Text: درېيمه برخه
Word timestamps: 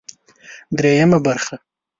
درېيمه 0.77 1.17
برخه 1.25 1.55